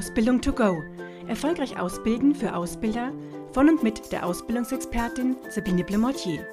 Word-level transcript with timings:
Ausbildung 0.00 0.40
to 0.40 0.52
go. 0.54 0.82
Erfolgreich 1.28 1.78
ausbilden 1.78 2.34
für 2.34 2.56
Ausbilder 2.56 3.12
von 3.52 3.68
und 3.68 3.82
mit 3.82 4.10
der 4.12 4.24
Ausbildungsexpertin 4.24 5.36
Sabine 5.50 5.84
Blemortier. 5.84 6.46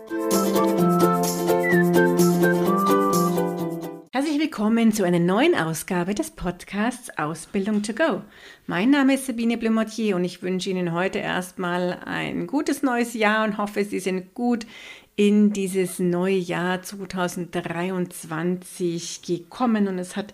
Herzlich 4.12 4.38
willkommen 4.38 4.92
zu 4.92 5.06
einer 5.06 5.20
neuen 5.20 5.56
Ausgabe 5.56 6.14
des 6.14 6.32
Podcasts 6.32 7.10
Ausbildung 7.18 7.84
to 7.84 7.94
go. 7.94 8.22
Mein 8.66 8.90
Name 8.90 9.14
ist 9.14 9.28
Sabine 9.28 9.58
Blemortier 9.58 10.18
und 10.18 10.26
ich 10.26 10.42
wünsche 10.42 10.70
Ihnen 10.70 10.92
heute 10.92 11.20
erstmal 11.20 12.02
ein 12.04 12.48
gutes 12.48 12.84
neues 12.84 13.14
Jahr 13.14 13.46
und 13.46 13.58
hoffe, 13.58 13.86
Sie 13.86 14.02
sind 14.02 14.34
gut 14.34 14.68
in 15.16 15.54
dieses 15.54 16.00
neue 16.00 16.36
Jahr 16.36 16.82
2023 16.82 19.22
gekommen 19.22 19.88
und 19.88 20.00
es 20.00 20.18
hat 20.18 20.34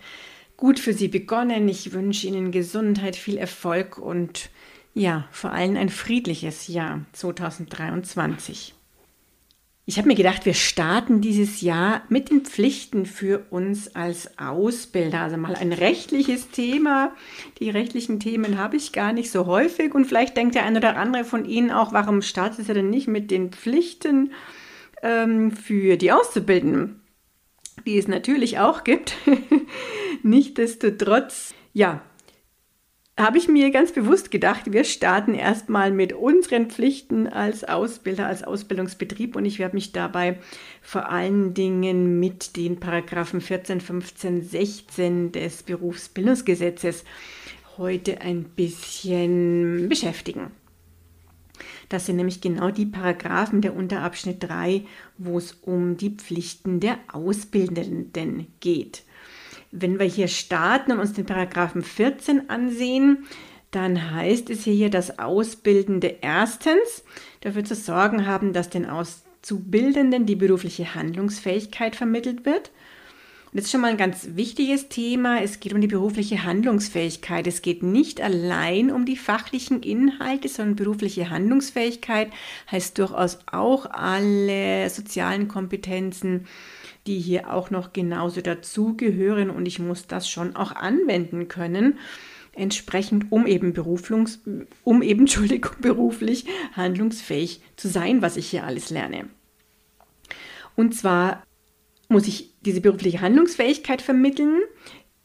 gut 0.64 0.80
für 0.80 0.94
Sie 0.94 1.10
begonnen. 1.10 1.68
Ich 1.68 1.92
wünsche 1.92 2.26
Ihnen 2.26 2.52
Gesundheit, 2.52 3.18
viel 3.18 3.38
Erfolg 3.38 3.98
und 3.98 4.50
ja, 4.94 5.28
vor 5.30 5.52
allem 5.52 5.76
ein 5.76 5.90
friedliches 5.90 6.70
Jahr 6.70 7.02
2023. 7.12 8.74
Ich 9.86 9.98
habe 9.98 10.08
mir 10.08 10.16
gedacht, 10.16 10.46
wir 10.46 10.54
starten 10.54 11.20
dieses 11.20 11.60
Jahr 11.60 12.04
mit 12.08 12.30
den 12.30 12.46
Pflichten 12.46 13.06
für 13.06 13.46
uns 13.50 13.94
als 13.94 14.40
Ausbilder. 14.40 15.20
Also 15.20 15.36
mal 15.36 15.56
ein 15.56 15.74
rechtliches 15.74 16.50
Thema. 16.52 17.12
Die 17.60 17.70
rechtlichen 17.70 18.22
Themen 18.22 18.58
habe 18.58 18.78
ich 18.78 18.94
gar 18.94 19.12
nicht 19.12 19.32
so 19.32 19.46
häufig 19.46 19.94
und 19.94 20.06
vielleicht 20.06 20.38
denkt 20.38 20.56
der 20.56 20.66
eine 20.66 20.78
oder 20.78 20.96
andere 20.96 21.26
von 21.26 21.44
Ihnen 21.44 21.72
auch, 21.72 21.92
warum 21.92 22.22
startet 22.22 22.70
er 22.70 22.76
denn 22.76 22.90
nicht 22.90 23.10
mit 23.10 23.32
den 23.32 23.52
Pflichten 23.52 24.32
ähm, 25.02 25.52
für 25.52 25.98
die 25.98 26.14
Auszubildenden? 26.14 27.03
Die 27.86 27.98
es 27.98 28.08
natürlich 28.08 28.60
auch 28.60 28.84
gibt. 28.84 29.16
Nichtsdestotrotz, 30.24 31.54
ja, 31.74 32.02
habe 33.18 33.38
ich 33.38 33.48
mir 33.48 33.70
ganz 33.70 33.92
bewusst 33.92 34.32
gedacht, 34.32 34.74
wir 34.74 34.84
starten 34.84 35.36
erstmal 35.36 35.92
mit 35.92 36.14
unseren 36.14 36.72
Pflichten 36.72 37.28
als 37.28 37.64
Ausbilder, 37.64 38.26
als 38.26 38.44
Ausbildungsbetrieb 38.44 39.36
und 39.36 39.46
ich 39.46 39.60
werde 39.60 39.76
mich 39.76 39.92
dabei 39.92 40.40
vor 40.82 41.10
allen 41.10 41.54
Dingen 41.54 42.20
mit 42.20 42.56
den 42.58 42.80
Paragraphen 42.80 43.40
14, 43.40 43.82
15, 43.82 44.42
16 44.42 45.32
des 45.32 45.62
Berufsbildungsgesetzes 45.62 47.04
heute 47.78 48.22
ein 48.22 48.46
bisschen 48.46 49.90
beschäftigen. 49.90 50.52
Das 51.94 52.08
sind 52.08 52.16
nämlich 52.16 52.42
genau 52.42 52.72
die 52.72 52.88
Paragraphen 52.88 53.62
der 53.62 53.76
Unterabschnitt 53.76 54.38
3, 54.42 54.82
wo 55.20 55.38
es 55.38 55.52
um 55.62 55.96
die 55.96 56.10
Pflichten 56.10 56.80
der 56.80 56.98
Ausbildenden 57.12 58.48
geht. 58.62 59.04
Wenn 59.70 60.00
wir 60.00 60.08
hier 60.08 60.28
starten 60.28 60.94
und 60.94 60.98
uns 60.98 61.14
den 61.14 61.28
Paragraphen 61.28 61.84
14 61.84 62.50
ansehen, 62.50 63.28
dann 63.70 64.12
heißt 64.12 64.50
es 64.50 64.64
hier, 64.64 64.90
dass 64.90 65.20
Ausbildende 65.20 66.16
erstens 66.22 67.04
dafür 67.42 67.64
zu 67.64 67.76
sorgen 67.76 68.26
haben, 68.26 68.54
dass 68.54 68.72
den 68.72 68.88
Auszubildenden 68.88 70.26
die 70.26 70.36
berufliche 70.36 70.96
Handlungsfähigkeit 70.96 71.96
vermittelt 71.96 72.44
wird 72.44 72.72
das 73.54 73.66
ist 73.66 73.72
schon 73.72 73.82
mal 73.82 73.92
ein 73.92 73.98
ganz 73.98 74.30
wichtiges 74.34 74.90
Thema. 74.90 75.42
Es 75.42 75.60
geht 75.60 75.74
um 75.74 75.82
die 75.82 75.88
berufliche 75.88 76.44
Handlungsfähigkeit. 76.44 77.46
Es 77.46 77.62
geht 77.62 77.84
nicht 77.84 78.20
allein 78.20 78.90
um 78.90 79.06
die 79.06 79.16
fachlichen 79.16 79.84
Inhalte, 79.84 80.50
sondern 80.50 80.76
berufliche 80.76 81.30
Handlungsfähigkeit 81.30 82.32
heißt 82.72 82.98
durchaus 82.98 83.40
auch 83.46 83.86
alle 83.92 84.90
sozialen 84.90 85.48
Kompetenzen, 85.48 86.48
die 87.06 87.20
hier 87.20 87.54
auch 87.54 87.70
noch 87.70 87.94
genauso 87.94 88.42
dazugehören. 88.42 89.52
Und 89.52 89.68
ich 89.68 89.78
muss 89.78 90.08
das 90.08 90.28
schon 90.28 90.56
auch 90.56 90.72
anwenden 90.72 91.48
können 91.48 92.00
entsprechend, 92.56 93.32
um 93.32 93.48
eben, 93.48 93.74
Beruflungs, 93.74 94.42
um 94.84 95.02
eben 95.02 95.20
Entschuldigung, 95.22 95.74
beruflich 95.80 96.46
handlungsfähig 96.74 97.62
zu 97.76 97.88
sein, 97.88 98.22
was 98.22 98.38
ich 98.38 98.50
hier 98.50 98.64
alles 98.64 98.90
lerne. 98.90 99.28
Und 100.76 100.96
zwar 100.96 101.44
muss 102.14 102.28
ich 102.28 102.52
diese 102.62 102.80
berufliche 102.80 103.20
Handlungsfähigkeit 103.20 104.02
vermitteln, 104.02 104.62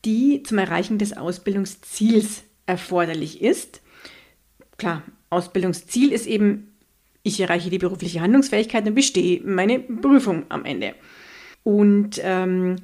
die 0.04 0.42
zum 0.42 0.58
Erreichen 0.58 0.98
des 0.98 1.16
Ausbildungsziels 1.16 2.42
erforderlich 2.66 3.40
ist. 3.40 3.80
Klar, 4.76 5.02
Ausbildungsziel 5.30 6.12
ist 6.12 6.26
eben, 6.26 6.72
ich 7.22 7.40
erreiche 7.40 7.70
die 7.70 7.78
berufliche 7.78 8.20
Handlungsfähigkeit 8.20 8.86
und 8.86 8.94
bestehe 8.94 9.40
meine 9.44 9.78
Prüfung 9.78 10.46
am 10.48 10.64
Ende. 10.64 10.94
Und 11.62 12.20
ähm, 12.22 12.76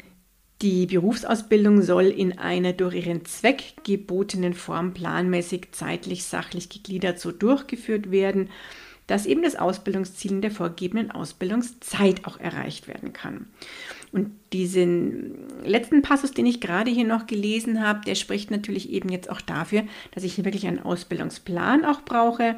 die 0.63 0.87
Berufsausbildung 0.87 1.83
soll 1.83 2.07
in 2.07 2.39
einer 2.39 2.73
durch 2.73 2.95
ihren 2.95 3.25
Zweck 3.25 3.75
gebotenen 3.85 4.55
Form 4.55 4.95
planmäßig, 4.95 5.69
zeitlich, 5.73 6.25
sachlich 6.25 6.69
gegliedert 6.69 7.19
so 7.19 7.33
durchgeführt 7.33 8.11
werden, 8.11 8.51
dass 9.07 9.27
eben 9.27 9.43
das 9.43 9.57
Ausbildungsziel 9.57 10.33
in 10.33 10.43
der 10.43 10.51
vorgegebenen 10.51 11.11
Ausbildungszeit 11.11 12.27
auch 12.27 12.41
erreicht 12.41 12.89
werden 12.89 13.13
kann. 13.13 13.47
Und 14.13 14.31
diesen 14.53 15.35
letzten 15.65 16.03
Passus, 16.03 16.33
den 16.33 16.47
ich 16.47 16.61
gerade 16.61 16.91
hier 16.91 17.07
noch 17.07 17.27
gelesen 17.27 17.83
habe, 17.83 18.05
der 18.07 18.15
spricht 18.15 18.51
natürlich 18.51 18.91
eben 18.91 19.09
jetzt 19.09 19.29
auch 19.31 19.41
dafür, 19.41 19.85
dass 20.13 20.25
ich 20.25 20.35
hier 20.35 20.45
wirklich 20.45 20.67
einen 20.67 20.81
Ausbildungsplan 20.81 21.85
auch 21.85 22.03
brauche, 22.03 22.57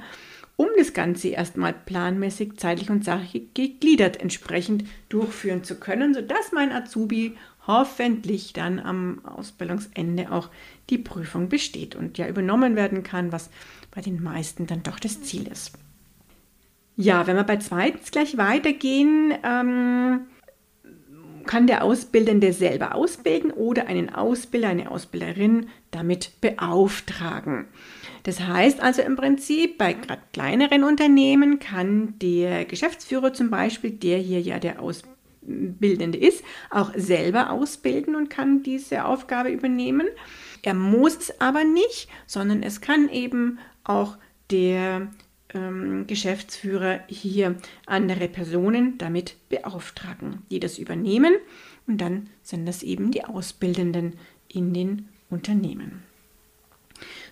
um 0.57 0.69
das 0.79 0.95
Ganze 0.95 1.29
erstmal 1.29 1.73
planmäßig, 1.75 2.57
zeitlich 2.57 2.91
und 2.91 3.05
sachlich 3.05 3.53
gegliedert 3.55 4.21
entsprechend 4.21 4.84
durchführen 5.09 5.65
zu 5.65 5.77
können, 5.77 6.15
sodass 6.15 6.53
mein 6.53 6.73
Azubi 6.73 7.37
hoffentlich 7.67 8.53
dann 8.53 8.78
am 8.78 9.25
Ausbildungsende 9.25 10.31
auch 10.31 10.51
die 10.89 10.99
Prüfung 10.99 11.49
besteht 11.49 11.97
und 11.97 12.17
ja 12.17 12.28
übernommen 12.28 12.77
werden 12.77 13.03
kann, 13.03 13.33
was 13.33 13.51
bei 13.91 14.01
den 14.01 14.23
meisten 14.23 14.67
dann 14.67 14.83
doch 14.83 14.99
das 14.99 15.23
Ziel 15.23 15.49
ist. 15.49 15.73
Ja, 16.97 17.27
wenn 17.27 17.37
wir 17.37 17.45
bei 17.45 17.59
zweitens 17.59 18.11
gleich 18.11 18.39
weitergehen, 18.39 19.34
ähm, 19.43 20.21
kann 21.47 21.67
der 21.67 21.84
Ausbildende 21.84 22.53
selber 22.53 22.95
ausbilden 22.95 23.51
oder 23.53 23.87
einen 23.87 24.12
Ausbilder, 24.12 24.69
eine 24.69 24.91
Ausbilderin 24.91 25.69
damit 25.91 26.41
beauftragen. 26.41 27.67
Das 28.25 28.41
heißt 28.41 28.81
also 28.81 29.03
im 29.03 29.15
Prinzip, 29.15 29.79
bei 29.79 29.93
gerade 29.93 30.23
kleineren 30.33 30.83
Unternehmen 30.83 31.61
kann 31.61 32.19
der 32.19 32.65
Geschäftsführer 32.65 33.33
zum 33.33 33.51
Beispiel, 33.51 33.93
der 33.93 34.19
hier 34.19 34.41
ja 34.41 34.59
der 34.59 34.83
Ausbildende 34.83 36.19
ist, 36.19 36.43
auch 36.71 36.93
selber 36.97 37.51
ausbilden 37.51 38.17
und 38.17 38.28
kann 38.28 38.63
diese 38.65 39.05
Aufgabe 39.05 39.51
übernehmen. 39.51 40.09
Er 40.63 40.75
muss 40.75 41.17
es 41.17 41.41
aber 41.41 41.63
nicht, 41.63 42.09
sondern 42.27 42.65
es 42.65 42.81
kann 42.81 43.09
eben 43.09 43.61
auch 43.84 44.17
der 44.51 45.09
ähm, 45.56 46.06
Geschäftsführer 46.06 47.00
hier 47.09 47.56
andere 47.87 48.28
Personen 48.28 48.99
damit 48.99 49.37
beauftragen, 49.49 50.43
die 50.50 50.61
das 50.61 50.78
übernehmen. 50.78 51.34
Und 51.87 52.00
dann 52.00 52.28
sind 52.43 52.67
das 52.67 52.83
eben 52.83 53.11
die 53.11 53.25
Auszubildenden 53.25 54.15
in 54.49 54.75
den 54.75 55.09
Unternehmen. 55.31 56.03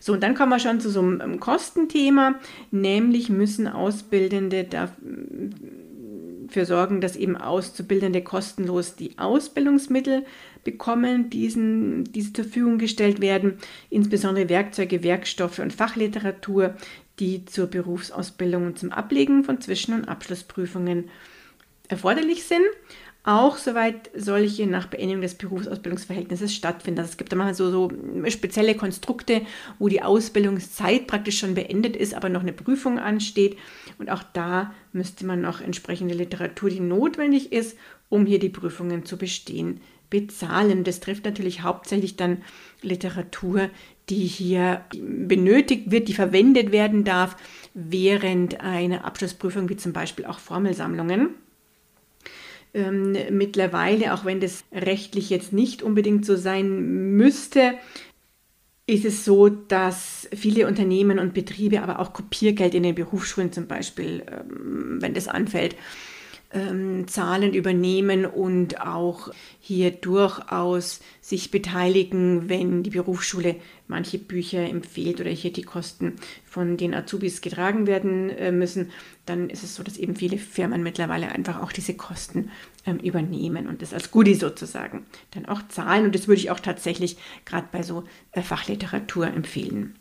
So, 0.00 0.12
und 0.12 0.22
dann 0.22 0.34
kommen 0.34 0.50
wir 0.50 0.58
schon 0.58 0.80
zu 0.80 0.90
so 0.90 1.00
einem 1.00 1.40
Kostenthema, 1.40 2.38
nämlich 2.70 3.30
müssen 3.30 3.66
Ausbildende 3.66 4.64
dafür 4.64 6.66
sorgen, 6.66 7.00
dass 7.00 7.16
eben 7.16 7.36
Auszubildende 7.36 8.22
kostenlos 8.22 8.96
die 8.96 9.18
Ausbildungsmittel 9.18 10.24
bekommen, 10.62 11.30
diesen, 11.30 12.04
diese 12.04 12.32
zur 12.32 12.44
Verfügung 12.44 12.78
gestellt 12.78 13.20
werden, 13.20 13.54
insbesondere 13.90 14.48
Werkzeuge, 14.48 15.02
Werkstoffe 15.02 15.58
und 15.58 15.72
Fachliteratur, 15.72 16.74
die 17.20 17.44
zur 17.44 17.66
Berufsausbildung 17.66 18.66
und 18.66 18.78
zum 18.78 18.92
Ablegen 18.92 19.44
von 19.44 19.60
Zwischen- 19.60 19.94
und 19.94 20.08
Abschlussprüfungen 20.08 21.10
erforderlich 21.88 22.44
sind. 22.44 22.64
Auch 23.26 23.56
soweit 23.56 24.10
solche 24.14 24.66
nach 24.66 24.88
Beendigung 24.88 25.22
des 25.22 25.36
Berufsausbildungsverhältnisses 25.36 26.54
stattfinden. 26.54 27.00
Also 27.00 27.12
es 27.12 27.16
gibt 27.16 27.32
immer 27.32 27.54
so, 27.54 27.70
so 27.70 27.90
spezielle 28.28 28.74
Konstrukte, 28.74 29.40
wo 29.78 29.88
die 29.88 30.02
Ausbildungszeit 30.02 31.06
praktisch 31.06 31.38
schon 31.38 31.54
beendet 31.54 31.96
ist, 31.96 32.12
aber 32.12 32.28
noch 32.28 32.42
eine 32.42 32.52
Prüfung 32.52 32.98
ansteht. 32.98 33.56
Und 33.98 34.10
auch 34.10 34.22
da 34.34 34.74
müsste 34.92 35.24
man 35.24 35.40
noch 35.40 35.62
entsprechende 35.62 36.14
Literatur, 36.14 36.68
die 36.68 36.80
notwendig 36.80 37.50
ist, 37.50 37.78
um 38.10 38.26
hier 38.26 38.38
die 38.38 38.50
Prüfungen 38.50 39.06
zu 39.06 39.16
bestehen, 39.16 39.80
bezahlen. 40.10 40.84
Das 40.84 41.00
trifft 41.00 41.24
natürlich 41.24 41.62
hauptsächlich 41.62 42.16
dann 42.16 42.42
Literatur, 42.82 43.70
die 44.10 44.26
hier 44.26 44.84
benötigt 44.92 45.90
wird, 45.90 46.08
die 46.08 46.14
verwendet 46.14 46.72
werden 46.72 47.04
darf 47.04 47.36
während 47.72 48.60
einer 48.60 49.04
Abschlussprüfung, 49.04 49.68
wie 49.68 49.76
zum 49.76 49.92
Beispiel 49.92 50.26
auch 50.26 50.38
Formelsammlungen. 50.38 51.30
Ähm, 52.74 53.16
mittlerweile, 53.30 54.14
auch 54.14 54.24
wenn 54.24 54.40
das 54.40 54.64
rechtlich 54.72 55.30
jetzt 55.30 55.52
nicht 55.52 55.82
unbedingt 55.82 56.26
so 56.26 56.36
sein 56.36 57.16
müsste, 57.16 57.74
ist 58.86 59.04
es 59.04 59.24
so, 59.24 59.48
dass 59.48 60.28
viele 60.34 60.66
Unternehmen 60.66 61.18
und 61.18 61.32
Betriebe 61.32 61.82
aber 61.82 62.00
auch 62.00 62.12
Kopiergeld 62.12 62.74
in 62.74 62.82
den 62.82 62.94
Berufsschulen 62.94 63.52
zum 63.52 63.66
Beispiel, 63.66 64.24
ähm, 64.30 64.98
wenn 65.00 65.14
das 65.14 65.28
anfällt, 65.28 65.76
ähm, 66.54 67.06
Zahlen 67.08 67.52
übernehmen 67.52 68.24
und 68.24 68.80
auch 68.80 69.30
hier 69.60 69.90
durchaus 69.90 71.00
sich 71.20 71.50
beteiligen, 71.50 72.48
wenn 72.48 72.82
die 72.82 72.90
Berufsschule 72.90 73.56
manche 73.88 74.18
Bücher 74.18 74.60
empfiehlt 74.60 75.20
oder 75.20 75.30
hier 75.30 75.52
die 75.52 75.62
Kosten 75.62 76.14
von 76.44 76.76
den 76.76 76.94
Azubis 76.94 77.40
getragen 77.40 77.86
werden 77.86 78.30
äh, 78.30 78.52
müssen, 78.52 78.90
dann 79.26 79.50
ist 79.50 79.64
es 79.64 79.74
so, 79.74 79.82
dass 79.82 79.98
eben 79.98 80.16
viele 80.16 80.38
Firmen 80.38 80.82
mittlerweile 80.82 81.28
einfach 81.30 81.60
auch 81.60 81.72
diese 81.72 81.94
Kosten 81.94 82.50
ähm, 82.86 82.98
übernehmen 82.98 83.66
und 83.66 83.82
das 83.82 83.92
als 83.92 84.10
Goodie 84.10 84.34
sozusagen 84.34 85.04
dann 85.32 85.46
auch 85.46 85.66
zahlen. 85.68 86.06
Und 86.06 86.14
das 86.14 86.28
würde 86.28 86.40
ich 86.40 86.50
auch 86.50 86.60
tatsächlich 86.60 87.16
gerade 87.44 87.68
bei 87.72 87.82
so 87.82 88.04
äh, 88.32 88.42
Fachliteratur 88.42 89.26
empfehlen. 89.26 89.96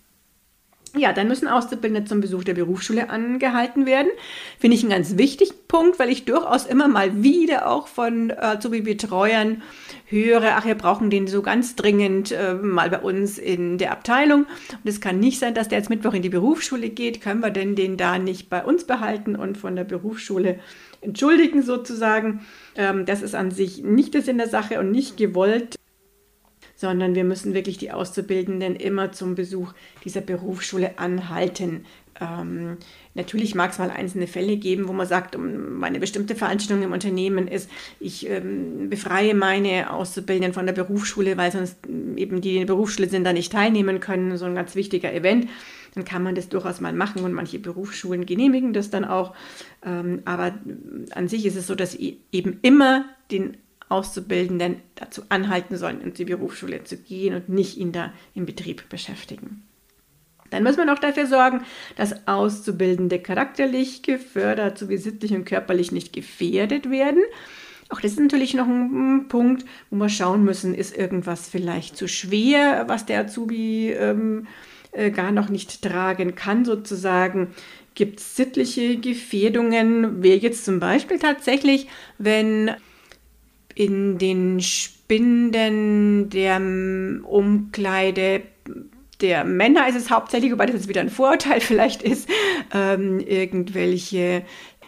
Ja, 0.96 1.12
dann 1.12 1.28
müssen 1.28 1.48
Auszubildende 1.48 2.08
zum 2.08 2.22
Besuch 2.22 2.44
der 2.44 2.54
Berufsschule 2.54 3.10
angehalten 3.10 3.88
werden. 3.88 4.12
Finde 4.60 4.78
ich 4.78 4.84
einen 4.84 4.92
ganz 4.92 5.18
wichtigen 5.18 5.56
Punkt, 5.68 5.98
weil 5.98 6.10
ich 6.10 6.26
durchaus 6.26 6.68
immer 6.68 6.88
mal 6.88 7.24
wieder 7.24 7.68
auch 7.68 7.88
von 7.88 8.30
Azubi-Betreuern 8.30 9.64
höre, 10.06 10.56
ach, 10.56 10.66
wir 10.66 10.76
brauchen 10.76 11.10
den 11.10 11.26
so 11.26 11.42
ganz 11.42 11.76
dringend 11.76 12.32
äh, 12.32 12.54
mal 12.54 12.92
bei 12.92 13.00
uns 13.00 13.40
in 13.40 13.80
der 13.80 13.92
Abteilung. 13.92 14.42
Und 14.44 14.88
es 14.88 15.02
kann 15.02 15.20
nicht 15.20 15.40
sein, 15.40 15.56
dass 15.56 15.68
der 15.68 15.80
jetzt 15.80 15.90
Mittwoch 15.90 16.14
in 16.14 16.22
die 16.22 16.30
Berufsschule 16.30 16.90
geht. 16.90 17.22
Können 17.22 17.40
wir 17.40 17.50
denn 17.50 17.76
den 17.76 17.98
da 17.98 18.20
nicht 18.20 18.52
bei 18.52 18.64
uns 18.64 18.84
behalten 18.84 19.36
und 19.36 19.58
von 19.58 19.76
der 19.76 19.86
Berufsschule 19.86 20.60
entschuldigen 21.02 21.64
sozusagen? 21.64 22.46
Ähm, 22.76 23.08
das 23.08 23.24
ist 23.24 23.34
an 23.34 23.50
sich 23.50 23.82
nicht 23.82 24.14
das 24.14 24.28
in 24.28 24.38
der 24.38 24.48
Sache 24.48 24.80
und 24.80 24.92
nicht 24.92 25.18
gewollt 25.18 25.76
sondern 26.84 27.16
wir 27.16 27.24
müssen 27.24 27.54
wirklich 27.54 27.78
die 27.78 27.94
Auszubildenden 27.94 28.76
immer 28.76 29.14
zum 29.14 29.36
Besuch 29.36 29.72
dieser 30.04 30.20
Berufsschule 30.20 31.00
anhalten. 31.00 31.86
Ähm, 32.20 32.76
natürlich 33.14 33.56
mag 33.56 33.72
es 33.72 33.80
mal 33.80 33.90
einzelne 33.90 34.28
Fälle 34.28 34.58
geben, 34.58 34.90
wo 34.90 34.92
man 34.92 35.08
sagt, 35.08 35.38
um 35.38 35.82
eine 35.82 36.02
bestimmte 36.02 36.36
Veranstaltung 36.36 36.84
im 36.84 36.92
Unternehmen 36.92 37.48
ist, 37.48 37.70
ich 38.02 38.30
ähm, 38.30 38.90
befreie 38.90 39.34
meine 39.34 39.94
Auszubildenden 39.94 40.52
von 40.52 40.66
der 40.66 40.74
Berufsschule, 40.74 41.38
weil 41.38 41.54
sonst 41.54 41.78
eben 42.18 42.42
die, 42.42 42.50
die 42.50 42.56
in 42.56 42.68
der 42.68 42.74
Berufsschule 42.74 43.08
sind, 43.08 43.24
da 43.24 43.32
nicht 43.32 43.54
teilnehmen 43.54 44.02
können, 44.02 44.36
so 44.38 44.44
ein 44.44 44.54
ganz 44.54 44.76
wichtiger 44.76 45.14
Event. 45.14 45.48
Dann 45.96 46.04
kann 46.04 46.22
man 46.22 46.36
das 46.36 46.50
durchaus 46.50 46.82
mal 46.82 46.92
machen 46.92 47.24
und 47.24 47.32
manche 47.32 47.60
Berufsschulen 47.60 48.26
genehmigen 48.26 48.74
das 48.74 48.90
dann 48.90 49.06
auch. 49.06 49.34
Ähm, 49.86 50.22
aber 50.26 50.54
an 51.12 51.30
sich 51.30 51.46
ist 51.46 51.56
es 51.56 51.66
so, 51.66 51.76
dass 51.76 51.96
eben 51.96 52.60
immer 52.62 53.06
den 53.32 53.56
Auszubildenden 53.90 54.78
dazu 54.96 55.24
anhalten 55.30 55.78
sollen, 55.78 56.02
in 56.02 56.14
die 56.14 56.26
Berufsschule 56.26 56.84
zu 56.84 56.98
gehen 56.98 57.36
und 57.36 57.50
nicht 57.50 57.78
ihn 57.78 57.92
da 57.92 58.12
im 58.34 58.46
Betrieb 58.46 58.90
beschäftigen. 58.90 59.64
Dann 60.50 60.64
muss 60.64 60.78
man 60.78 60.90
auch 60.90 61.00
dafür 61.00 61.26
sorgen, 61.26 61.62
dass 61.96 62.28
Auszubildende 62.28 63.20
charakterlich 63.20 64.04
gefördert 64.04 64.78
sowie 64.78 64.98
sittlich 64.98 65.34
und 65.34 65.46
körperlich 65.46 65.92
nicht 65.92 66.14
gefährdet 66.14 66.92
werden. 66.92 67.24
Auch 67.90 68.00
das 68.00 68.14
ist 68.14 68.20
natürlich 68.20 68.54
noch 68.54 68.68
ein 68.68 69.28
Punkt, 69.28 69.66
wo 69.90 69.98
wir 69.98 70.10
schauen 70.10 70.44
müssen, 70.44 70.76
ist 70.76 70.96
irgendwas 70.96 71.50
vielleicht 71.50 71.98
zu 71.98 72.08
schwer, 72.08 72.86
was 72.88 73.06
der 73.06 73.22
Azubi 73.22 73.92
ähm, 73.92 74.48
äh, 74.92 75.12
gar 75.12 75.32
noch 75.32 75.50
nicht 75.50 75.82
tragen 75.82 76.36
kann, 76.36 76.66
sozusagen. 76.66 77.48
Gibt 77.96 78.20
es 78.20 78.36
sittliche 78.36 78.98
Gefährdungen? 78.98 80.24
Wäre 80.24 80.38
jetzt 80.38 80.66
zum 80.66 80.80
Beispiel 80.80 81.20
tatsächlich, 81.20 81.88
wenn 82.18 82.72
in 83.76 84.18
den 84.18 84.60
Spinden 84.62 86.30
der 86.30 86.58
Umkleide 87.26 88.42
der 89.22 89.46
Männer 89.46 89.88
ist 89.88 89.96
es 89.96 90.12
hauptsächlich, 90.12 90.52
wobei 90.52 90.66
das 90.66 90.76
jetzt 90.76 90.88
wieder 90.90 91.02
ein 91.02 91.10
Vorurteil 91.10 91.62
vielleicht 91.62 92.04
ist, 92.04 92.30
ähm, 92.74 93.20
irgendwelche 93.20 94.44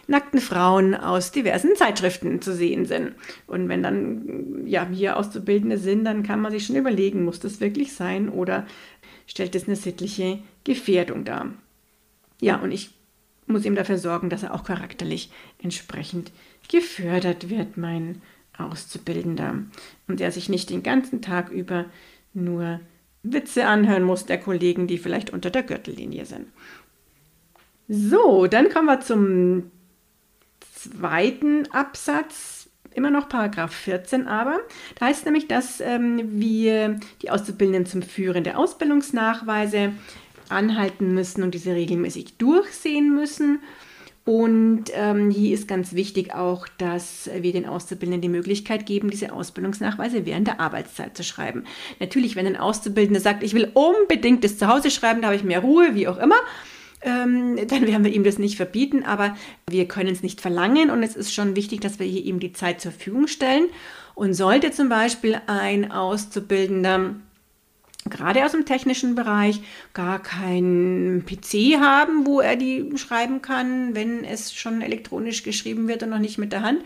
nackten 0.08 0.40
Frauen 0.40 0.94
aus 0.94 1.32
diversen 1.32 1.74
Zeitschriften 1.74 2.40
zu 2.40 2.54
sehen 2.54 2.84
sind. 2.86 3.14
Und 3.46 3.68
wenn 3.68 3.82
dann 3.82 4.66
ja 4.66 4.88
wir 4.90 5.16
Auszubildende 5.16 5.78
sind, 5.78 6.04
dann 6.04 6.22
kann 6.22 6.40
man 6.40 6.52
sich 6.52 6.66
schon 6.66 6.76
überlegen, 6.76 7.24
muss 7.24 7.40
das 7.40 7.60
wirklich 7.60 7.94
sein 7.94 8.28
oder 8.28 8.66
stellt 9.26 9.54
das 9.54 9.66
eine 9.66 9.76
sittliche 9.76 10.38
Gefährdung 10.64 11.24
dar? 11.24 11.52
Ja, 12.40 12.56
und 12.56 12.70
ich 12.70 12.90
muss 13.46 13.64
ihm 13.64 13.74
dafür 13.74 13.98
sorgen, 13.98 14.30
dass 14.30 14.42
er 14.42 14.54
auch 14.54 14.64
charakterlich 14.64 15.30
entsprechend 15.62 16.30
gefördert 16.68 17.48
wird, 17.48 17.76
mein 17.76 18.20
Auszubildender 18.58 19.54
und 20.08 20.20
der 20.20 20.32
sich 20.32 20.48
nicht 20.48 20.70
den 20.70 20.82
ganzen 20.82 21.22
Tag 21.22 21.50
über 21.50 21.86
nur 22.34 22.80
Witze 23.22 23.66
anhören 23.66 24.02
muss 24.02 24.26
der 24.26 24.38
Kollegen, 24.38 24.86
die 24.86 24.98
vielleicht 24.98 25.30
unter 25.30 25.50
der 25.50 25.62
Gürtellinie 25.62 26.24
sind. 26.24 26.46
So, 27.88 28.46
dann 28.46 28.68
kommen 28.68 28.86
wir 28.86 29.00
zum 29.00 29.70
zweiten 30.74 31.70
Absatz, 31.72 32.68
immer 32.94 33.10
noch 33.10 33.28
Paragraph 33.28 33.74
14 33.74 34.26
aber. 34.26 34.58
Da 34.98 35.06
heißt 35.06 35.24
nämlich, 35.24 35.48
dass 35.48 35.80
ähm, 35.80 36.40
wir 36.40 36.98
die 37.22 37.30
Auszubildenden 37.30 37.86
zum 37.86 38.02
Führen 38.02 38.44
der 38.44 38.58
Ausbildungsnachweise 38.58 39.92
anhalten 40.48 41.14
müssen 41.14 41.42
und 41.42 41.54
diese 41.54 41.74
regelmäßig 41.74 42.38
durchsehen 42.38 43.14
müssen 43.14 43.60
und 44.26 44.86
ähm, 44.92 45.30
hier 45.30 45.54
ist 45.54 45.68
ganz 45.68 45.94
wichtig 45.94 46.34
auch, 46.34 46.66
dass 46.78 47.30
wir 47.32 47.52
den 47.52 47.64
Auszubildenden 47.64 48.20
die 48.20 48.28
Möglichkeit 48.28 48.84
geben, 48.84 49.08
diese 49.08 49.32
Ausbildungsnachweise 49.32 50.26
während 50.26 50.48
der 50.48 50.58
Arbeitszeit 50.58 51.16
zu 51.16 51.22
schreiben. 51.22 51.62
Natürlich, 52.00 52.34
wenn 52.34 52.44
ein 52.44 52.56
Auszubildender 52.56 53.20
sagt, 53.20 53.44
ich 53.44 53.54
will 53.54 53.70
unbedingt 53.72 54.42
das 54.42 54.58
zu 54.58 54.66
Hause 54.66 54.90
schreiben, 54.90 55.22
da 55.22 55.28
habe 55.28 55.36
ich 55.36 55.44
mehr 55.44 55.60
Ruhe, 55.60 55.94
wie 55.94 56.08
auch 56.08 56.18
immer, 56.18 56.34
ähm, 57.02 57.56
dann 57.68 57.86
werden 57.86 58.04
wir 58.04 58.12
ihm 58.12 58.24
das 58.24 58.38
nicht 58.38 58.56
verbieten, 58.56 59.04
aber 59.04 59.36
wir 59.70 59.86
können 59.86 60.10
es 60.10 60.24
nicht 60.24 60.40
verlangen 60.40 60.90
und 60.90 61.04
es 61.04 61.14
ist 61.14 61.32
schon 61.32 61.54
wichtig, 61.54 61.80
dass 61.80 62.00
wir 62.00 62.06
hier 62.06 62.24
ihm 62.24 62.40
die 62.40 62.52
Zeit 62.52 62.80
zur 62.80 62.90
Verfügung 62.90 63.28
stellen. 63.28 63.66
Und 64.16 64.32
sollte 64.32 64.72
zum 64.72 64.88
Beispiel 64.88 65.40
ein 65.46 65.92
Auszubildender 65.92 67.14
gerade 68.10 68.44
aus 68.44 68.52
dem 68.52 68.64
technischen 68.64 69.14
Bereich 69.14 69.60
gar 69.94 70.22
keinen 70.22 71.24
PC 71.24 71.80
haben, 71.80 72.26
wo 72.26 72.40
er 72.40 72.56
die 72.56 72.90
schreiben 72.96 73.42
kann, 73.42 73.94
wenn 73.94 74.24
es 74.24 74.52
schon 74.54 74.82
elektronisch 74.82 75.42
geschrieben 75.42 75.88
wird 75.88 76.02
und 76.02 76.10
noch 76.10 76.18
nicht 76.18 76.38
mit 76.38 76.52
der 76.52 76.62
Hand, 76.62 76.82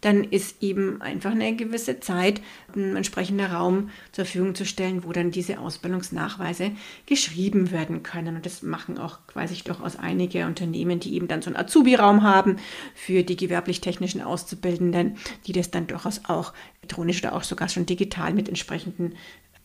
dann 0.00 0.24
ist 0.24 0.62
eben 0.62 1.02
einfach 1.02 1.32
eine 1.32 1.56
gewisse 1.56 2.00
Zeit, 2.00 2.40
ein 2.76 2.96
entsprechender 2.96 3.52
Raum 3.52 3.90
zur 4.12 4.24
Verfügung 4.24 4.54
zu 4.54 4.64
stellen, 4.64 5.04
wo 5.04 5.12
dann 5.12 5.30
diese 5.30 5.58
Ausbildungsnachweise 5.58 6.72
geschrieben 7.06 7.70
werden 7.72 8.02
können. 8.02 8.36
Und 8.36 8.46
das 8.46 8.62
machen 8.62 8.98
auch 8.98 9.18
weiß 9.34 9.50
ich 9.50 9.64
durchaus 9.64 9.96
einige 9.96 10.46
Unternehmen, 10.46 11.00
die 11.00 11.14
eben 11.14 11.28
dann 11.28 11.42
so 11.42 11.50
einen 11.50 11.56
Azubi-Raum 11.56 12.22
haben 12.22 12.56
für 12.94 13.22
die 13.22 13.36
gewerblich-technischen 13.36 14.22
Auszubildenden, 14.22 15.16
die 15.46 15.52
das 15.52 15.70
dann 15.70 15.86
durchaus 15.86 16.22
auch 16.26 16.52
elektronisch 16.80 17.22
oder 17.22 17.34
auch 17.34 17.42
sogar 17.42 17.68
schon 17.68 17.86
digital 17.86 18.32
mit 18.32 18.48
entsprechenden 18.48 19.14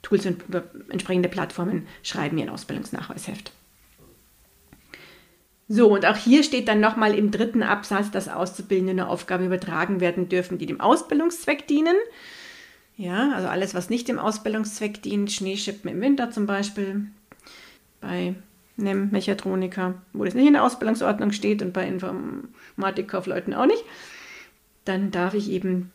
Tools 0.03 0.27
und 0.27 0.43
entsprechende 0.89 1.29
Plattformen 1.29 1.87
schreiben 2.03 2.37
ihren 2.37 2.49
Ausbildungsnachweisheft. 2.49 3.51
So, 5.67 5.91
und 5.91 6.05
auch 6.05 6.17
hier 6.17 6.43
steht 6.43 6.67
dann 6.67 6.81
nochmal 6.81 7.15
im 7.15 7.31
dritten 7.31 7.63
Absatz, 7.63 8.11
dass 8.11 8.27
Auszubildende 8.27 9.07
Aufgaben 9.07 9.45
übertragen 9.45 10.01
werden 10.01 10.29
dürfen, 10.29 10.59
die 10.59 10.67
dem 10.67 10.81
Ausbildungszweck 10.81 11.65
dienen. 11.67 11.95
Ja, 12.95 13.31
also 13.31 13.47
alles, 13.47 13.73
was 13.73 13.89
nicht 13.89 14.07
dem 14.07 14.19
Ausbildungszweck 14.19 15.01
dient, 15.01 15.31
Schneeschippen 15.31 15.89
im 15.89 16.01
Winter 16.01 16.29
zum 16.29 16.45
Beispiel, 16.45 17.07
bei 18.01 18.35
einem 18.77 19.09
Mechatroniker, 19.09 19.95
wo 20.11 20.25
das 20.25 20.33
nicht 20.35 20.47
in 20.47 20.53
der 20.53 20.63
Ausbildungsordnung 20.63 21.31
steht 21.31 21.61
und 21.61 21.73
bei 21.73 21.87
Informatikkaufleuten 21.87 23.53
auch 23.53 23.65
nicht, 23.65 23.83
dann 24.85 25.11
darf 25.11 25.33
ich 25.33 25.49
eben 25.49 25.91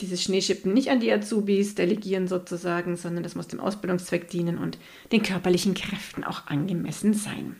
dieses 0.00 0.22
Schneeschippen 0.22 0.74
nicht 0.74 0.90
an 0.90 1.00
die 1.00 1.12
Azubis 1.12 1.74
delegieren 1.74 2.26
sozusagen, 2.26 2.96
sondern 2.96 3.22
das 3.22 3.34
muss 3.34 3.48
dem 3.48 3.60
Ausbildungszweck 3.60 4.28
dienen 4.28 4.58
und 4.58 4.78
den 5.12 5.22
körperlichen 5.22 5.74
Kräften 5.74 6.24
auch 6.24 6.46
angemessen 6.46 7.14
sein. 7.14 7.56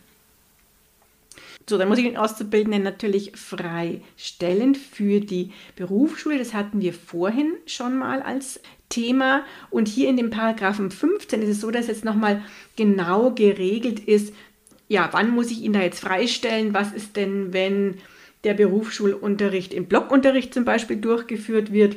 So, 1.68 1.78
dann 1.78 1.88
muss 1.88 1.98
ich 1.98 2.04
den 2.04 2.18
Auszubildenden 2.18 2.82
natürlich 2.82 3.32
freistellen 3.36 4.74
für 4.74 5.20
die 5.20 5.52
Berufsschule. 5.76 6.36
Das 6.36 6.52
hatten 6.52 6.82
wir 6.82 6.92
vorhin 6.92 7.54
schon 7.64 7.96
mal 7.96 8.20
als 8.20 8.60
Thema. 8.90 9.46
Und 9.70 9.88
hier 9.88 10.10
in 10.10 10.18
dem 10.18 10.28
Paragraphen 10.28 10.90
15 10.90 11.40
ist 11.40 11.48
es 11.48 11.60
so, 11.62 11.70
dass 11.70 11.86
jetzt 11.86 12.04
nochmal 12.04 12.42
genau 12.76 13.30
geregelt 13.30 14.00
ist, 14.00 14.34
ja, 14.88 15.08
wann 15.12 15.30
muss 15.30 15.50
ich 15.50 15.62
ihn 15.62 15.72
da 15.72 15.80
jetzt 15.80 16.00
freistellen? 16.00 16.74
Was 16.74 16.92
ist 16.92 17.16
denn, 17.16 17.54
wenn 17.54 17.94
der 18.44 18.52
Berufsschulunterricht 18.52 19.72
im 19.72 19.86
Blockunterricht 19.86 20.52
zum 20.52 20.66
Beispiel 20.66 20.98
durchgeführt 20.98 21.72
wird? 21.72 21.96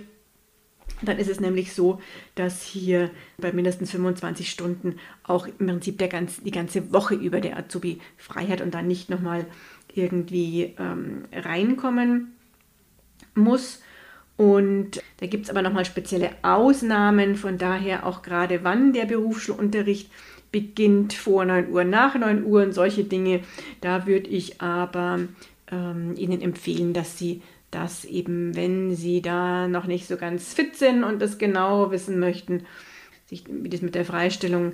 Dann 1.02 1.20
ist 1.20 1.30
es 1.30 1.40
nämlich 1.40 1.74
so, 1.74 2.02
dass 2.36 2.64
hier 2.64 3.12
bei 3.38 3.52
mindestens 3.52 3.92
25 3.92 4.50
Stunden 4.50 4.96
auch 5.24 5.48
im 5.48 5.68
Prinzip 5.68 6.00
der 6.00 6.08
ganz, 6.08 6.42
die 6.42 6.52
ganze 6.52 6.92
Woche 6.92 7.16
über 7.16 7.40
der 7.40 7.58
Azubi 7.58 8.00
frei 8.18 8.48
hat 8.48 8.62
und 8.62 8.74
dann 8.74 8.88
nicht 8.88 9.10
nochmal 9.10 9.46
irgendwie 9.94 10.76
ähm, 10.80 11.26
reinkommen 11.32 12.34
muss. 13.36 13.82
Und 14.38 15.02
da 15.20 15.26
gibt 15.26 15.46
es 15.46 15.50
aber 15.50 15.62
nochmal 15.64 15.86
spezielle 15.86 16.32
Ausnahmen, 16.44 17.36
von 17.36 17.58
daher 17.58 18.06
auch 18.06 18.22
gerade 18.22 18.64
wann 18.64 18.94
der 18.94 19.06
Berufsschulunterricht 19.06 20.12
beginnt, 20.52 21.14
vor 21.14 21.46
9 21.46 21.70
Uhr, 21.72 21.84
nach 21.84 22.16
9 22.16 22.44
Uhr 22.44 22.64
und 22.64 22.74
solche 22.74 23.04
Dinge. 23.04 23.42
Da 23.82 24.06
würde 24.06 24.30
ich 24.30 24.62
aber 24.62 25.20
ähm, 25.72 26.16
Ihnen 26.16 26.42
empfehlen, 26.42 26.94
dass 26.94 27.18
Sie 27.18 27.42
dass 27.78 28.06
eben, 28.06 28.56
wenn 28.56 28.96
Sie 28.96 29.22
da 29.22 29.68
noch 29.68 29.86
nicht 29.86 30.08
so 30.08 30.18
ganz 30.18 30.54
fit 30.54 30.76
sind 30.76 31.04
und 31.04 31.22
das 31.22 31.38
genau 31.38 31.92
wissen 31.92 32.20
möchten, 32.20 32.66
sich, 33.28 33.44
wie 33.48 33.70
das 33.70 33.82
mit 33.82 33.94
der 33.94 34.04
Freistellung 34.04 34.74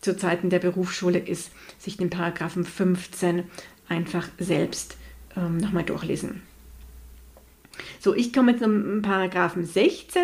zu 0.00 0.16
Zeiten 0.16 0.48
der 0.48 0.60
Berufsschule 0.60 1.18
ist, 1.18 1.50
sich 1.78 1.98
den 1.98 2.08
Paragraphen 2.08 2.64
15 2.64 3.44
einfach 3.86 4.28
selbst 4.38 4.96
ähm, 5.36 5.58
nochmal 5.58 5.84
durchlesen. 5.84 6.42
So, 8.00 8.14
ich 8.14 8.32
komme 8.32 8.52
jetzt 8.52 8.62
zum 8.62 9.02
Paragraphen 9.02 9.66
16, 9.66 10.22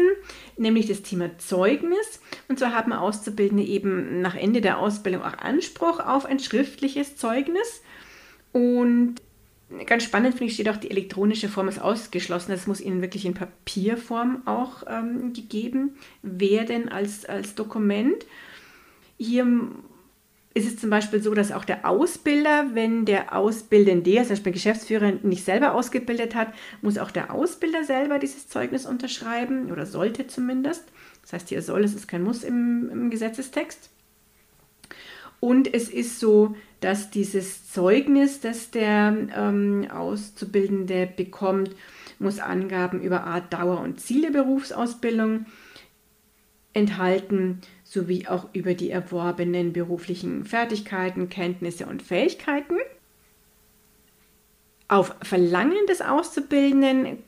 nämlich 0.56 0.86
das 0.86 1.02
Thema 1.02 1.36
Zeugnis. 1.38 2.20
Und 2.48 2.58
zwar 2.58 2.72
haben 2.72 2.92
Auszubildende 2.92 3.64
eben 3.64 4.22
nach 4.22 4.34
Ende 4.34 4.62
der 4.62 4.78
Ausbildung 4.78 5.22
auch 5.22 5.36
Anspruch 5.38 6.00
auf 6.00 6.24
ein 6.24 6.38
schriftliches 6.38 7.16
Zeugnis. 7.16 7.82
Und 8.52 9.16
ganz 9.86 10.04
spannend 10.04 10.34
finde 10.34 10.46
ich, 10.46 10.54
steht 10.54 10.68
auch, 10.68 10.76
die 10.76 10.90
elektronische 10.90 11.48
Form 11.48 11.68
ist 11.68 11.80
ausgeschlossen. 11.80 12.52
Das 12.52 12.66
muss 12.66 12.80
Ihnen 12.80 13.00
wirklich 13.00 13.24
in 13.24 13.34
Papierform 13.34 14.42
auch 14.46 14.84
ähm, 14.86 15.32
gegeben 15.32 15.96
werden 16.22 16.88
als, 16.88 17.24
als 17.24 17.54
Dokument. 17.54 18.26
Hier 19.18 19.46
ist 20.54 20.66
es 20.68 20.76
zum 20.78 20.88
Beispiel 20.88 21.20
so, 21.20 21.34
dass 21.34 21.50
auch 21.50 21.64
der 21.64 21.88
Ausbilder, 21.88 22.70
wenn 22.74 23.04
der 23.04 23.36
Ausbildende, 23.36 24.14
zum 24.18 24.28
Beispiel 24.28 24.52
Geschäftsführer, 24.52 25.12
nicht 25.22 25.44
selber 25.44 25.74
ausgebildet 25.74 26.36
hat, 26.36 26.54
muss 26.80 26.96
auch 26.96 27.10
der 27.10 27.34
Ausbilder 27.34 27.84
selber 27.84 28.20
dieses 28.20 28.48
Zeugnis 28.48 28.86
unterschreiben 28.86 29.72
oder 29.72 29.84
sollte 29.84 30.28
zumindest. 30.28 30.84
Das 31.22 31.32
heißt, 31.32 31.48
hier 31.48 31.62
soll, 31.62 31.82
es 31.82 31.94
ist 31.94 32.06
kein 32.06 32.22
Muss 32.22 32.44
im, 32.44 32.88
im 32.90 33.10
Gesetzestext. 33.10 33.90
Und 35.44 35.74
es 35.74 35.90
ist 35.90 36.20
so, 36.20 36.56
dass 36.80 37.10
dieses 37.10 37.70
Zeugnis, 37.70 38.40
das 38.40 38.70
der 38.70 39.14
ähm, 39.36 39.86
Auszubildende 39.90 41.06
bekommt, 41.06 41.76
muss 42.18 42.38
Angaben 42.38 43.02
über 43.02 43.24
Art, 43.24 43.52
Dauer 43.52 43.80
und 43.80 44.00
Ziele 44.00 44.30
Berufsausbildung 44.30 45.44
enthalten 46.72 47.60
sowie 47.82 48.26
auch 48.26 48.48
über 48.54 48.72
die 48.72 48.88
erworbenen 48.88 49.74
beruflichen 49.74 50.46
Fertigkeiten, 50.46 51.28
Kenntnisse 51.28 51.84
und 51.84 52.00
Fähigkeiten. 52.00 52.78
Auf 54.88 55.14
Verlangen 55.20 55.86
des 55.90 56.00
Auszubildenden 56.00 57.18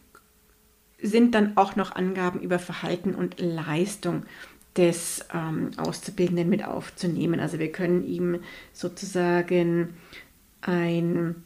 sind 1.03 1.35
dann 1.35 1.59
auch 1.59 1.77
noch 1.77 1.95
Angaben 1.95 2.41
über 2.41 2.59
Verhalten 2.59 3.15
und 3.15 3.39
Leistung 3.41 4.25
des 4.77 5.25
ähm, 5.33 5.71
Auszubildenden 5.77 6.49
mit 6.49 6.65
aufzunehmen. 6.65 7.41
Also 7.41 7.59
wir 7.59 7.73
können 7.73 8.07
ihm 8.07 8.41
sozusagen 8.73 9.95
ein 10.61 11.43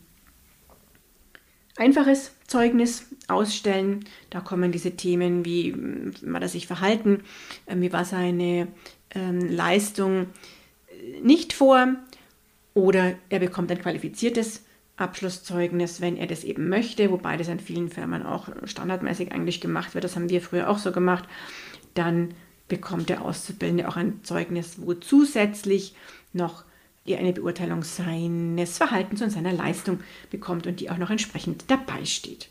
einfaches 1.77 2.33
Zeugnis 2.47 3.07
ausstellen. 3.29 4.05
Da 4.31 4.41
kommen 4.41 4.73
diese 4.73 4.93
Themen 4.93 5.45
wie, 5.45 5.75
wie 5.75 6.33
hat 6.33 6.43
er 6.43 6.49
sich 6.49 6.67
verhalten, 6.67 7.23
ähm, 7.67 7.81
wie 7.81 7.93
war 7.93 8.05
seine 8.05 8.69
ähm, 9.15 9.41
Leistung 9.49 10.27
äh, 10.89 11.21
nicht 11.23 11.53
vor 11.53 11.95
oder 12.75 13.15
er 13.29 13.41
bekommt 13.41 13.71
ein 13.71 13.81
qualifiziertes 13.81 14.65
Abschlusszeugnis, 14.97 16.01
wenn 16.01 16.17
er 16.17 16.27
das 16.27 16.45
eben 16.45 16.69
möchte, 16.69 17.11
wobei 17.11 17.37
das 17.37 17.49
an 17.49 17.59
vielen 17.59 17.89
Firmen 17.89 18.23
auch 18.23 18.49
standardmäßig 18.65 19.33
eigentlich 19.33 19.61
gemacht 19.61 19.95
wird. 19.95 20.05
Das 20.05 20.15
haben 20.15 20.29
wir 20.29 20.43
früher 20.43 20.69
auch 20.69 20.79
so 20.79 20.93
gemacht. 20.93 21.25
Dann 21.95 22.35
bekommt 22.71 23.11
der 23.11 23.23
Auszubildende 23.23 23.87
auch 23.87 23.97
ein 23.97 24.21
Zeugnis, 24.23 24.77
wo 24.79 24.95
zusätzlich 24.95 25.95
noch 26.33 26.65
eine 27.07 27.33
Beurteilung 27.33 27.83
seines 27.83 28.79
Verhaltens 28.79 29.21
und 29.21 29.31
seiner 29.31 29.53
Leistung 29.53 30.01
bekommt 30.31 30.67
und 30.67 30.81
die 30.81 30.91
auch 30.91 30.97
noch 30.97 31.11
entsprechend 31.11 31.65
dabei 31.69 32.05
steht. 32.05 32.49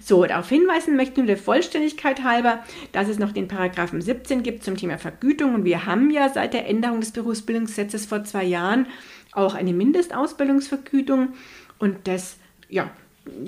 So, 0.00 0.24
darauf 0.24 0.48
hinweisen 0.48 0.96
möchten 0.96 1.18
wir 1.18 1.26
der 1.26 1.36
Vollständigkeit 1.36 2.24
halber, 2.24 2.64
dass 2.92 3.08
es 3.08 3.18
noch 3.18 3.32
den 3.32 3.48
Paragraphen 3.48 4.00
17 4.00 4.42
gibt 4.42 4.64
zum 4.64 4.78
Thema 4.78 4.96
Vergütung 4.96 5.54
und 5.54 5.64
wir 5.64 5.84
haben 5.84 6.10
ja 6.10 6.30
seit 6.30 6.54
der 6.54 6.66
Änderung 6.66 7.00
des 7.00 7.12
Berufsbildungsgesetzes 7.12 8.06
vor 8.06 8.24
zwei 8.24 8.44
Jahren 8.44 8.86
auch 9.32 9.54
eine 9.54 9.74
Mindestausbildungsvergütung 9.74 11.34
und 11.78 12.08
das, 12.08 12.38
ja, 12.70 12.90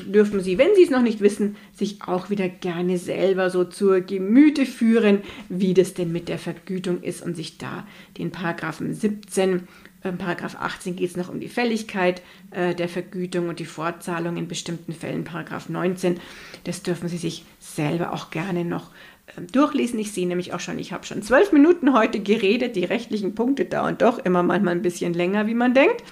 dürfen 0.06 0.40
Sie, 0.40 0.58
wenn 0.58 0.74
Sie 0.76 0.82
es 0.82 0.90
noch 0.90 1.02
nicht 1.02 1.20
wissen, 1.20 1.56
sich 1.74 2.02
auch 2.06 2.30
wieder 2.30 2.48
gerne 2.48 2.98
selber 2.98 3.50
so 3.50 3.64
zur 3.64 4.00
Gemüte 4.00 4.66
führen, 4.66 5.20
wie 5.48 5.74
das 5.74 5.94
denn 5.94 6.12
mit 6.12 6.28
der 6.28 6.38
Vergütung 6.38 7.02
ist 7.02 7.22
und 7.22 7.36
sich 7.36 7.58
da 7.58 7.86
den 8.18 8.30
Paragraphen 8.30 8.94
17 8.94 9.68
in 10.02 10.16
Paragraph 10.16 10.56
18 10.58 10.96
geht 10.96 11.10
es 11.10 11.16
noch 11.16 11.28
um 11.28 11.40
die 11.40 11.48
Fälligkeit 11.48 12.22
äh, 12.52 12.74
der 12.74 12.88
Vergütung 12.88 13.48
und 13.48 13.58
die 13.58 13.66
Fortzahlung 13.66 14.36
in 14.38 14.48
bestimmten 14.48 14.92
Fällen. 14.92 15.24
Paragraph 15.24 15.68
19, 15.68 16.18
das 16.64 16.82
dürfen 16.82 17.08
Sie 17.08 17.18
sich 17.18 17.44
selber 17.58 18.12
auch 18.14 18.30
gerne 18.30 18.64
noch 18.64 18.90
äh, 19.26 19.42
durchlesen. 19.52 19.98
Ich 19.98 20.12
sehe 20.12 20.26
nämlich 20.26 20.54
auch 20.54 20.60
schon, 20.60 20.78
ich 20.78 20.92
habe 20.92 21.04
schon 21.04 21.22
zwölf 21.22 21.52
Minuten 21.52 21.92
heute 21.92 22.20
geredet. 22.20 22.76
Die 22.76 22.84
rechtlichen 22.84 23.34
Punkte 23.34 23.66
dauern 23.66 23.98
doch 23.98 24.18
immer 24.18 24.42
manchmal 24.42 24.74
ein 24.74 24.82
bisschen 24.82 25.12
länger, 25.12 25.46
wie 25.46 25.54
man 25.54 25.74
denkt. 25.74 26.02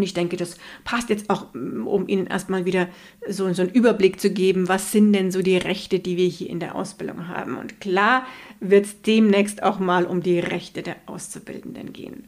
Und 0.00 0.04
ich 0.04 0.14
denke, 0.14 0.38
das 0.38 0.56
passt 0.82 1.10
jetzt 1.10 1.28
auch, 1.28 1.52
mm, 1.52 1.86
um 1.86 2.08
Ihnen 2.08 2.26
erstmal 2.26 2.64
wieder 2.64 2.88
so, 3.28 3.52
so 3.52 3.60
einen 3.60 3.70
Überblick 3.70 4.18
zu 4.18 4.30
geben, 4.30 4.66
was 4.66 4.92
sind 4.92 5.12
denn 5.12 5.30
so 5.30 5.42
die 5.42 5.58
Rechte, 5.58 5.98
die 5.98 6.16
wir 6.16 6.26
hier 6.26 6.48
in 6.48 6.58
der 6.58 6.74
Ausbildung 6.74 7.28
haben. 7.28 7.58
Und 7.58 7.82
klar 7.82 8.24
wird 8.60 8.86
es 8.86 9.02
demnächst 9.02 9.62
auch 9.62 9.78
mal 9.78 10.06
um 10.06 10.22
die 10.22 10.38
Rechte 10.38 10.80
der 10.80 10.96
Auszubildenden 11.04 11.92
gehen. 11.92 12.24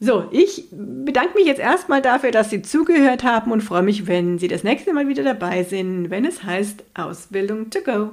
So, 0.00 0.26
ich 0.32 0.66
bedanke 0.70 1.34
mich 1.34 1.46
jetzt 1.46 1.60
erstmal 1.60 2.02
dafür, 2.02 2.30
dass 2.30 2.50
Sie 2.50 2.60
zugehört 2.60 3.24
haben 3.24 3.52
und 3.52 3.62
freue 3.62 3.82
mich, 3.82 4.06
wenn 4.06 4.38
Sie 4.38 4.48
das 4.48 4.62
nächste 4.64 4.92
Mal 4.92 5.08
wieder 5.08 5.22
dabei 5.22 5.64
sind, 5.64 6.10
wenn 6.10 6.26
es 6.26 6.42
heißt 6.42 6.84
Ausbildung 6.92 7.70
to 7.70 7.80
go. 7.80 8.10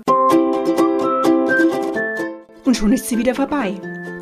Und 2.63 2.77
schon 2.77 2.93
ist 2.93 3.09
sie 3.09 3.17
wieder 3.17 3.35
vorbei. 3.35 3.75